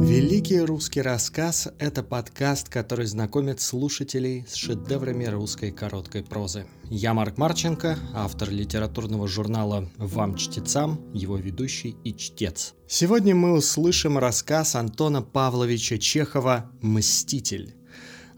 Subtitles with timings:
[0.00, 6.66] Великий русский рассказ– это подкаст, который знакомит слушателей с шедеврами русской короткой прозы.
[6.84, 12.74] Я Марк Марченко, автор литературного журнала «Вам, чтецам», его ведущий и чтец.
[12.88, 17.74] Сегодня мы услышим рассказ Антона Павловича Чехова «Мститель».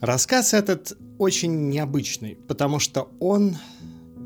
[0.01, 3.57] Рассказ этот очень необычный, потому что он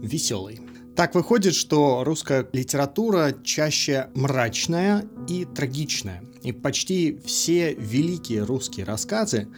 [0.03, 0.61] веселый.
[0.96, 6.25] Так выходит, что русская литература чаще мрачная и трагичная.
[6.43, 9.48] И почти все великие русские рассказы,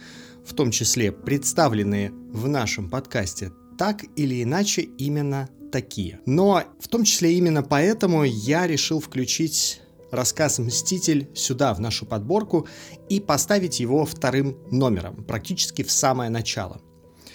[0.45, 6.19] в том числе представленные в нашем подкасте, так или иначе именно такие.
[6.25, 9.81] Но в том числе именно поэтому я решил включить
[10.11, 12.67] рассказ «Мститель» сюда, в нашу подборку,
[13.07, 16.81] и поставить его вторым номером, практически в самое начало.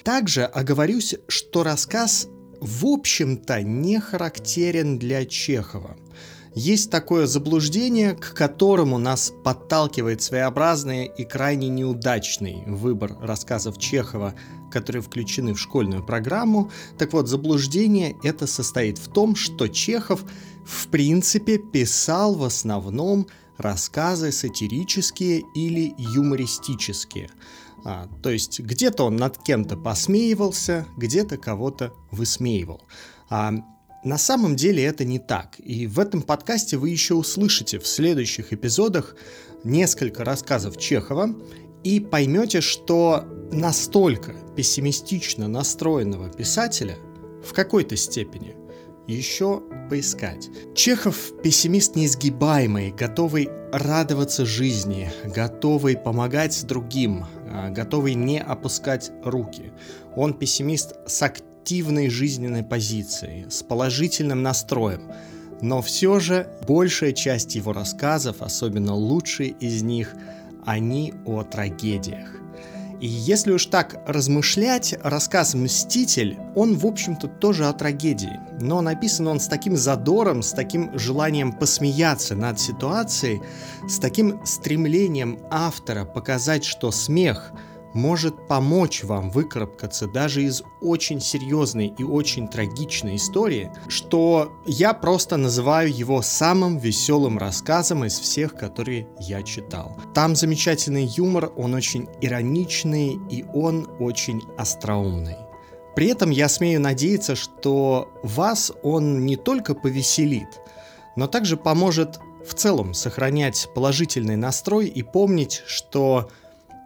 [0.02, 2.28] Также оговорюсь, что рассказ
[2.64, 5.96] в общем-то, не характерен для Чехова.
[6.54, 14.34] Есть такое заблуждение, к которому нас подталкивает своеобразный и крайне неудачный выбор рассказов Чехова,
[14.72, 16.70] которые включены в школьную программу.
[16.96, 20.24] Так вот, заблуждение это состоит в том, что Чехов
[20.64, 23.26] в принципе писал в основном
[23.58, 27.30] рассказы сатирические или юмористические–
[27.84, 32.82] а, то есть где-то он над кем-то посмеивался, где-то кого-то высмеивал.
[33.28, 33.52] А
[34.02, 35.56] на самом деле это не так.
[35.58, 39.16] И в этом подкасте вы еще услышите в следующих эпизодах
[39.64, 41.34] несколько рассказов Чехова
[41.82, 46.96] и поймете, что настолько пессимистично настроенного писателя
[47.44, 48.56] в какой-то степени
[49.06, 50.48] еще поискать.
[50.74, 59.72] Чехов пессимист неизгибаемый, готовый радоваться жизни, готовый помогать другим, а, готовый не опускать руки.
[60.16, 65.10] Он пессимист с активной жизненной позицией, с положительным настроем.
[65.60, 70.14] Но все же большая часть его рассказов, особенно лучшие из них,
[70.64, 72.43] они о трагедиях.
[73.04, 78.40] И если уж так размышлять, рассказ «Мститель», он, в общем-то, тоже о трагедии.
[78.62, 83.42] Но написан он с таким задором, с таким желанием посмеяться над ситуацией,
[83.86, 87.52] с таким стремлением автора показать, что смех–
[87.94, 95.36] может помочь вам выкарабкаться даже из очень серьезной и очень трагичной истории, что я просто
[95.36, 99.96] называю его самым веселым рассказом из всех, которые я читал.
[100.12, 105.36] Там замечательный юмор, он очень ироничный и он очень остроумный.
[105.94, 110.60] При этом я смею надеяться, что вас он не только повеселит,
[111.14, 116.30] но также поможет в целом сохранять положительный настрой и помнить, что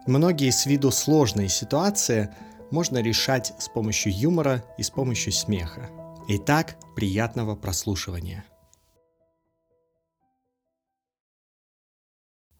[0.09, 2.33] Многие с виду сложные ситуации
[2.71, 5.91] можно решать с помощью юмора и с помощью смеха.
[6.27, 8.43] Итак, приятного прослушивания.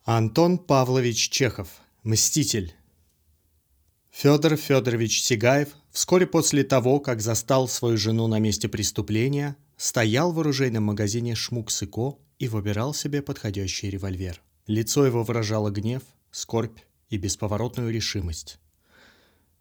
[0.03, 1.69] Антон Павлович Чехов.
[2.03, 2.75] Мститель.
[4.11, 10.39] Федор Федорович Сигаев вскоре после того, как застал свою жену на месте преступления, стоял в
[10.39, 14.39] оружейном магазине «Шмукс и Ко» и выбирал себе подходящий револьвер.
[14.67, 16.77] Лицо его выражало гнев, скорбь
[17.09, 18.59] и бесповоротную решимость.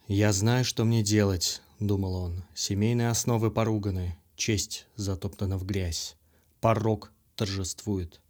[0.07, 2.45] «Я знаю, что мне делать»,— думал он.
[2.55, 6.17] «Семейные основы поруганы, честь затоптана в грязь,
[6.61, 8.21] порог торжествует.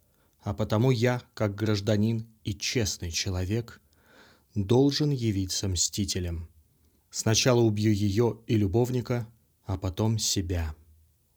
[0.41, 3.81] А потому я, как гражданин и честный человек,
[4.55, 6.49] должен явиться мстителем.
[7.11, 9.27] Сначала убью ее и любовника,
[9.65, 10.75] а потом себя».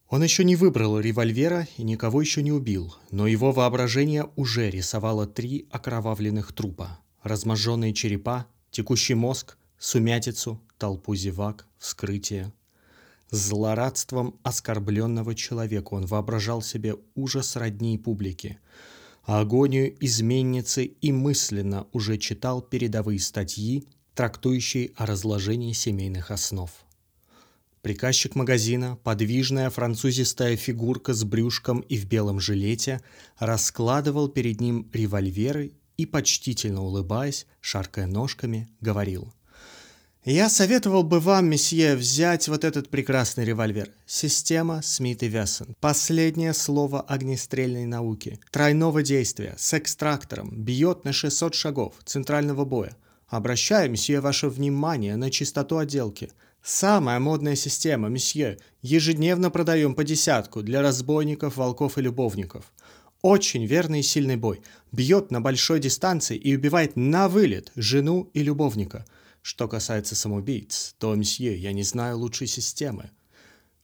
[0.09, 5.27] Он еще не выбрал револьвера и никого еще не убил, но его воображение уже рисовало
[5.27, 12.53] три окровавленных трупа разможженные черепа, текущий мозг, сумятицу, толпу зевак, вскрытие.
[13.31, 18.59] Злорадством оскорбленного человека он воображал себе ужас родней публики,
[19.25, 26.71] а агонию изменницы и мысленно уже читал передовые статьи, трактующие о разложении семейных основ.
[27.81, 33.01] Приказчик магазина, подвижная французистая фигурка с брюшком и в белом жилете,
[33.39, 39.33] раскладывал перед ним револьверы и, почтительно улыбаясь, шаркая ножками, говорил.
[40.25, 43.91] «Я советовал бы вам, месье, взять вот этот прекрасный револьвер.
[44.07, 45.75] Система Смит и Вессон.
[45.81, 48.39] Последнее слово огнестрельной науки.
[48.53, 52.97] Тройного действия, с экстрактором, бьет на 600 шагов, центрального боя.
[53.27, 56.31] Обращаю, месье, ваше внимание на чистоту отделки.
[56.63, 58.59] Самая модная система, месье.
[58.83, 62.73] Ежедневно продаем по десятку для разбойников, волков и любовников.
[63.23, 64.63] Очень верный и сильный бой.
[64.91, 69.07] Бьет на большой дистанции и убивает на вылет жену и любовника.
[69.43, 73.11] Что касается самоубийц, то, мсье, я не знаю лучшей системы.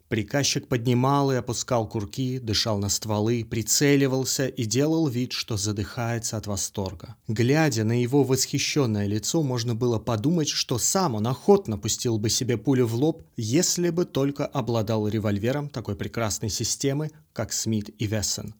[0.08, 6.46] Приказчик поднимал и опускал курки, дышал на стволы, прицеливался и делал вид, что задыхается от
[6.46, 7.14] восторга.
[7.28, 12.56] Глядя на его восхищенное лицо, можно было подумать, что сам он охотно пустил бы себе
[12.56, 18.54] пулю в лоб, если бы только обладал револьвером такой прекрасной системы, как Смит и Вессон.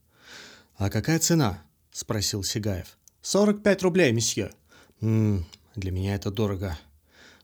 [0.78, 2.96] «А какая цена?»– спросил Сигаев.
[3.20, 4.52] «Сорок пять рублей, месье».
[5.00, 5.44] «Ммм,
[5.76, 6.78] для меня это дорого»,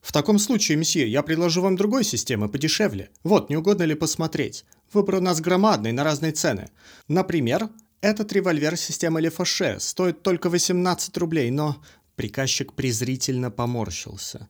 [0.05, 3.09] в таком случае, месье, я предложу вам другой системы подешевле.
[3.23, 4.67] Вот, не угодно ли посмотреть?
[4.93, 6.69] Выбор у нас громадный на разные цены.
[7.09, 7.71] Например,
[8.03, 11.83] этот револьвер системы Лефоше стоит только 18 рублей, но...
[12.17, 14.49] Приказчик презрительно поморщился.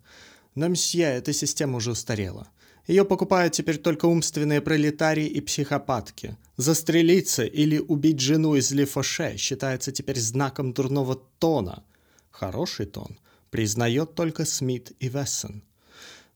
[0.56, 2.48] Но, месье, эта система уже устарела.
[2.86, 6.36] Ее покупают теперь только умственные пролетарии и психопатки.
[6.56, 11.84] Застрелиться или убить жену из Лефоше считается теперь знаком дурного тона.
[12.30, 13.18] Хороший тон
[13.50, 15.62] признает только Смит и Вессон.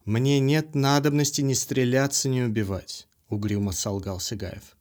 [0.04, 4.76] «Мне нет надобности ни стреляться, ни убивать»,— угрюмо солгал Сигаев.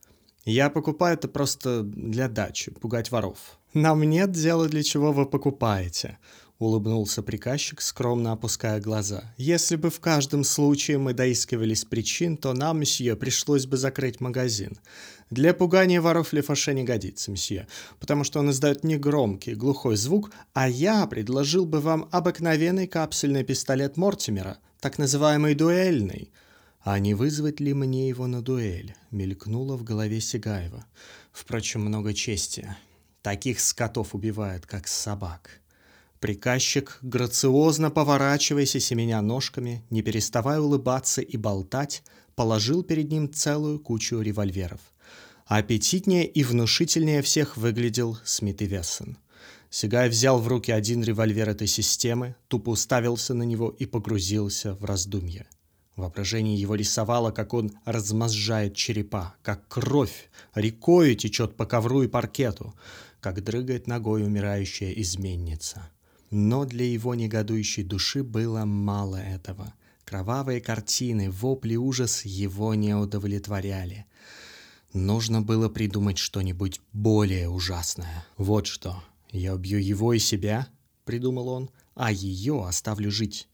[0.46, 3.60] «Я покупаю это просто для дачи, пугать воров».
[3.74, 6.18] «Нам нет дела, для чего вы покупаете»,—
[6.60, 9.34] улыбнулся приказчик, скромно опуская глаза.
[9.38, 14.78] «Если бы в каждом случае мы доискивались причин, то нам, месье, пришлось бы закрыть магазин.
[15.30, 17.68] Для пугания воров Лефаше не годится, месье,
[18.00, 23.98] потому что он издает негромкий, глухой звук, а я предложил бы вам обыкновенный капсульный пистолет
[23.98, 26.32] Мортимера, так называемый дуэльный.
[26.82, 28.96] А не вызвать ли мне его на дуэль?
[29.12, 30.86] Мелькнуло в голове Сигаева.
[31.34, 32.76] Впрочем, много чести.
[33.22, 35.60] Таких скотов убивают, как собак.
[36.20, 42.04] Приказчик, грациозно поворачиваясь и семеня ножками, не переставая улыбаться и болтать,
[42.36, 44.80] положил перед ним целую кучу револьверов–
[45.48, 49.18] аппетитнее и внушительнее всех выглядел Смит и Вессон.
[49.70, 54.86] Сигай взял в руки один револьвер этой системы, тупо уставился на него и погрузился в
[54.86, 55.48] раздумье.
[55.96, 62.76] Воображение его рисовало, как он размозжает черепа, как кровь рекою течет по ковру и паркету,
[63.20, 65.90] как дрыгает ногой умирающая изменница.
[66.30, 69.74] Но для его негодующей души было мало этого.
[70.04, 74.06] Кровавые картины, вопли ужас его не удовлетворяли.
[74.94, 78.26] Нужно было придумать что-нибудь более ужасное.
[78.38, 79.04] Вот что.
[79.32, 80.68] Я убью его и себя,
[81.04, 83.48] придумал он, а ее оставлю жить.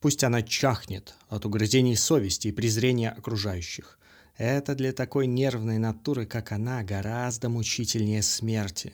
[0.00, 3.98] Пусть она чахнет от угрызений совести и презрения окружающих.
[4.36, 8.92] Это для такой нервной натуры, как она, гораздо мучительнее смерти.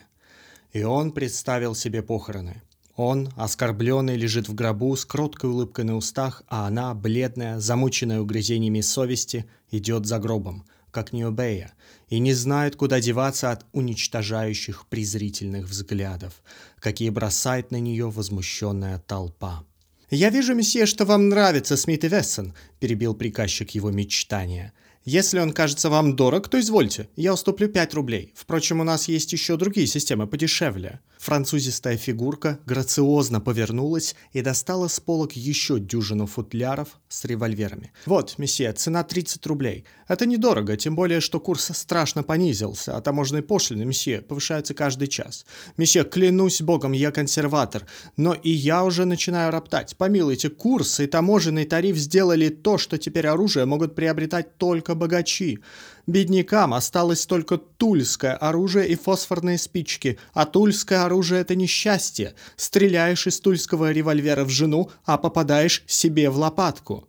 [0.73, 2.63] И он представил себе похороны.
[3.05, 8.81] Он, оскорбленный, лежит в гробу с кроткой улыбкой на устах, а она, бледная, замученная угрызениями
[8.81, 11.73] совести, идет за гробом, как Необея,
[12.11, 16.45] и не знает, куда деваться от уничтожающих презрительных взглядов,
[16.79, 19.65] какие бросает на нее возмущенная толпа.
[20.09, 24.73] «Я вижу, месье, что вам нравится Смит и Вессон»,— перебил приказчик его мечтания.
[25.05, 28.33] Если он кажется вам дорог, то извольте, я уступлю 5 рублей.
[28.37, 31.01] Впрочем, у нас есть еще другие системы подешевле.
[31.19, 37.93] Французистая фигурка грациозно повернулась и достала с полок еще дюжину футляров с револьверами.
[38.07, 39.85] Вот, месье, цена 30 рублей.
[40.09, 45.47] Это недорого, тем более, что курс страшно понизился, а таможенные пошлины, месье, повышаются каждый час.
[45.77, 49.97] Месье, клянусь богом, я консерватор, но и я уже начинаю роптать.
[49.97, 55.59] Помилуйте, курс и таможенный тариф сделали то, что теперь оружие могут приобретать только только богачи.
[56.07, 62.35] Беднякам осталось только тульское оружие и фосфорные спички, а тульское оружие— это несчастье.
[62.57, 67.09] Стреляешь из тульского револьвера в жену, а попадаешь себе в лопатку.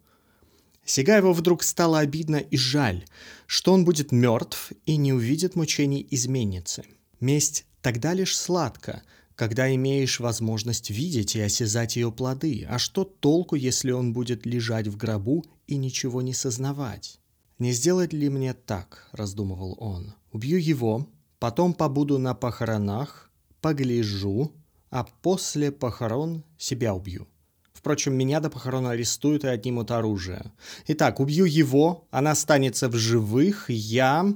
[0.86, 3.04] Сигаеву вдруг стало обидно и жаль,
[3.48, 6.84] что он будет мертв и не увидит мучений изменницы.
[7.22, 9.02] Месть тогда лишь сладко,
[9.36, 14.88] когда имеешь возможность видеть и осязать ее плоды, а что толку, если он будет лежать
[14.88, 17.20] в гробу и ничего не сознавать?
[17.60, 20.16] «Не сделать ли мне так?»– раздумывал он.
[20.32, 21.08] «Убью его,
[21.40, 23.30] потом побуду на похоронах,
[23.62, 24.52] погляжу,
[24.90, 27.28] а после похорон себя убью.
[27.74, 30.52] Впрочем, меня до похорон арестуют и отнимут оружие.
[30.88, 34.34] Итак, убью его, она останется в живых, я...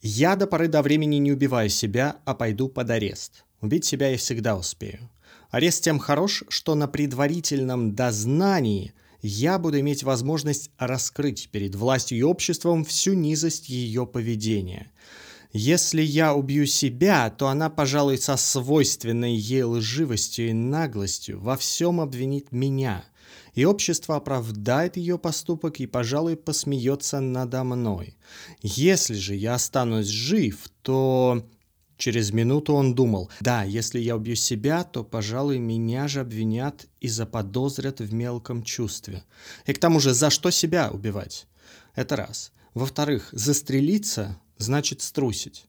[0.00, 3.44] Я до поры до времени не убиваю себя, а пойду под арест.
[3.60, 5.10] Убить себя я всегда успею.
[5.50, 8.94] Арест тем хорош, что на предварительном дознании–
[9.26, 14.92] я буду иметь возможность раскрыть перед властью и обществом всю низость ее поведения.
[15.52, 22.00] Если я убью себя, то она, пожалуй, со свойственной ей лживостью и наглостью во всем
[22.00, 23.04] обвинит меня,
[23.54, 28.16] и общество оправдает ее поступок и, пожалуй, посмеется надо мной.
[28.62, 31.46] Если же я останусь жив, то
[31.96, 37.08] Через минуту он думал, да, если я убью себя, то, пожалуй, меня же обвинят и
[37.08, 39.22] заподозрят в мелком чувстве.
[39.66, 41.46] И к тому же, за что себя убивать?
[41.94, 42.52] Это раз.
[42.74, 45.66] Во-вторых, застрелиться значит струсить.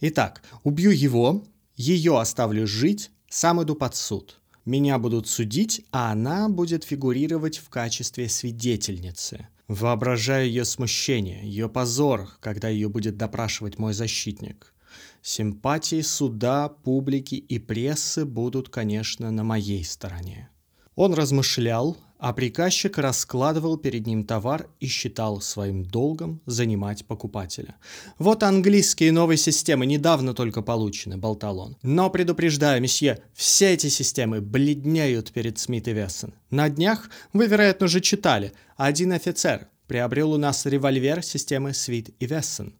[0.00, 1.44] Итак, убью его,
[1.76, 4.40] ее оставлю жить, сам иду под суд.
[4.64, 9.48] Меня будут судить, а она будет фигурировать в качестве свидетельницы.
[9.68, 14.71] Воображаю ее смущение, ее позор, когда ее будет допрашивать мой защитник.
[15.22, 20.48] Симпатии суда, публики и прессы будут, конечно, на моей стороне.
[20.96, 27.76] Он размышлял, а приказчик раскладывал перед ним товар и считал своим долгом занимать покупателя.
[28.18, 31.76] «Вот английские новые системы, недавно только получены»,— болтал он.
[31.82, 36.34] «Но предупреждаю, месье, все эти системы бледнеют перед Смит и Вессон.
[36.50, 42.26] На днях, вы, вероятно, уже читали, один офицер приобрел у нас револьвер системы Смит и
[42.26, 42.74] Вессон.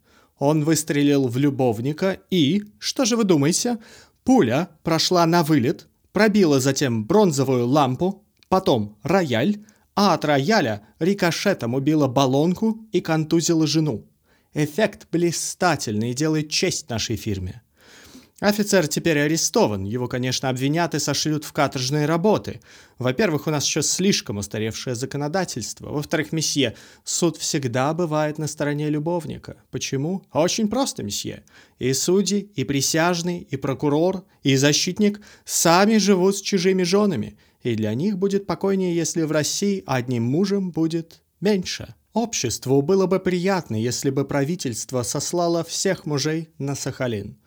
[0.44, 3.78] Он выстрелил в любовника и, что же вы думаете,
[4.24, 12.08] пуля прошла на вылет, пробила затем бронзовую лампу, потом рояль, а от рояля рикошетом убила
[12.08, 14.04] баллонку и контузила жену.
[14.52, 17.61] Эффект блистательный делает честь нашей фирме.
[18.42, 22.60] Офицер теперь арестован, его, конечно, обвинят и сошлют в каторжные работы.
[22.98, 25.90] Во-первых, у нас еще слишком устаревшее законодательство.
[25.90, 29.58] Во-вторых, месье, суд всегда бывает на стороне любовника.
[29.70, 30.24] Почему?
[30.32, 31.44] Очень просто, месье.
[31.78, 37.38] И судьи, и присяжный, и прокурор, и защитник сами живут с чужими женами.
[37.62, 41.94] И для них будет покойнее, если в России одним мужем будет меньше.
[42.12, 47.38] Обществу было бы приятно, если бы правительство сослало всех мужей на Сахалин.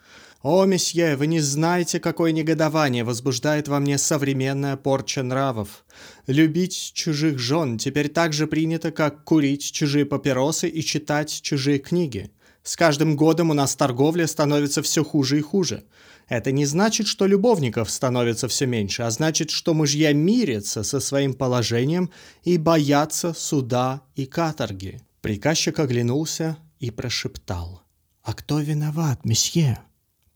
[0.47, 5.83] «О, месье, вы не знаете, какое негодование возбуждает во мне современная порча нравов.
[6.27, 12.29] Любить чужих жен теперь так же принято, как курить чужие папиросы и читать чужие книги.
[12.61, 15.83] С каждым годом у нас торговля становится все хуже и хуже.
[16.29, 21.33] Это не значит, что любовников становится все меньше, а значит, что мужья мирятся со своим
[21.33, 22.11] положением
[22.43, 25.01] и боятся суда и каторги».
[25.21, 27.81] Приказчик оглянулся и прошептал.
[28.21, 29.79] «А кто виноват, месье?»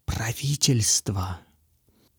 [0.09, 1.39] Правительство.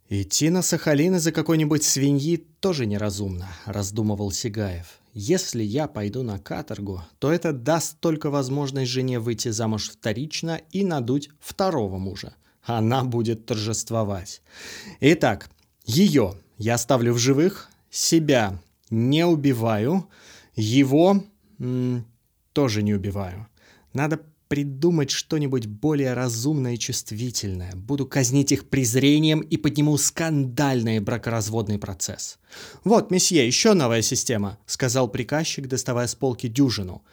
[0.09, 5.01] Идти на Сахалин из-за какой-нибудь свиньи тоже неразумно, раздумывал Сигаев.
[5.13, 10.85] Если я пойду на каторгу, то это даст только возможность жене выйти замуж вторично и
[10.85, 12.35] надуть второго мужа.
[12.63, 14.43] Она будет торжествовать.
[15.01, 15.51] Итак,
[15.85, 20.09] ее я оставлю в живых, себя не убиваю,
[20.55, 21.25] его
[21.59, 22.07] м-
[22.53, 23.49] тоже не убиваю.
[23.93, 24.21] Надо
[24.51, 27.73] придумать что-нибудь более разумное и чувствительное.
[27.77, 32.41] Буду казнить их презрением и подниму скандальный бракоразводный процесс.
[32.83, 37.05] «Вот, месье, еще новая система»,— сказал приказчик, доставая с полки дюжину.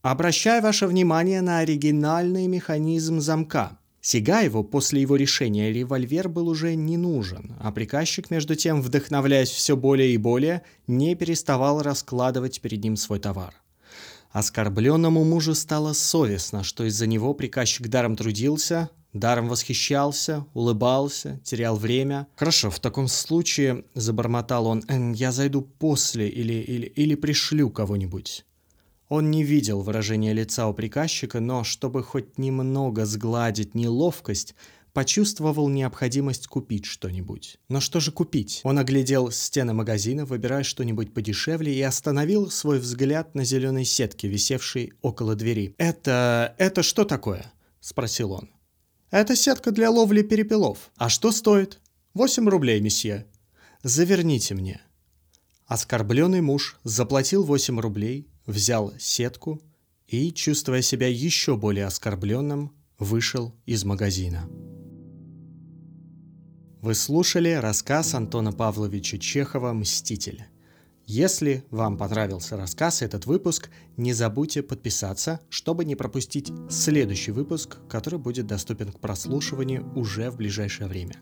[0.00, 3.78] «Обращаю ваше внимание на оригинальный механизм замка».
[4.00, 9.76] Сигаеву после его решения револьвер был уже не нужен, а приказчик, между тем, вдохновляясь все
[9.76, 13.52] более и более, не переставал раскладывать перед ним свой товар.
[14.30, 22.28] Оскорбленному мужу стало совестно, что из-за него приказчик даром трудился, даром восхищался, улыбался, терял время.
[22.36, 28.44] «Хорошо, в таком случае»,— забормотал он, «э, «я зайду после или, или, или пришлю кого-нибудь».
[29.08, 34.54] Он не видел выражения лица у приказчика, но, чтобы хоть немного сгладить неловкость,
[34.98, 37.58] почувствовал необходимость купить что-нибудь.
[37.68, 38.62] Но что же купить?
[38.64, 44.92] Он оглядел стены магазина, выбирая что-нибудь подешевле, и остановил свой взгляд на зеленой сетке, висевшей
[45.00, 45.72] около двери.
[45.78, 46.52] «Это...
[46.58, 48.50] это что такое?»– спросил он.
[49.12, 50.90] «Это сетка для ловли перепелов.
[50.96, 51.78] А что стоит?»
[52.12, 53.28] «Восемь рублей, месье».
[53.84, 54.80] «Заверните мне».
[55.68, 59.62] Оскорбленный муж заплатил 8 рублей, взял сетку
[60.08, 64.48] и, чувствуя себя еще более оскорбленным, вышел из магазина.
[66.80, 70.44] Вы слушали рассказ Антона Павловича Чехова «Мститель».
[71.06, 77.78] Если вам понравился рассказ и этот выпуск, не забудьте подписаться, чтобы не пропустить следующий выпуск,
[77.88, 81.16] который будет доступен к прослушиванию уже в ближайшее время.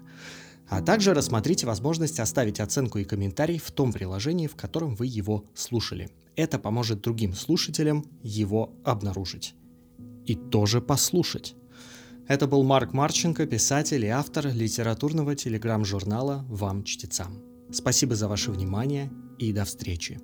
[0.68, 5.46] А также рассмотрите возможность оставить оценку и комментарий в том приложении, в котором вы его
[5.54, 6.10] слушали.
[6.34, 9.54] Это поможет другим слушателям его обнаружить.
[10.26, 11.56] И тоже послушать.
[12.28, 17.40] Это был Марк Марченко, писатель и автор литературного телеграм-журнала «Вам, чтецам».
[17.70, 20.18] Спасибо за ваше внимание и до встречи.